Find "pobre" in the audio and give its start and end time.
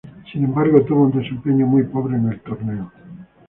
1.83-2.17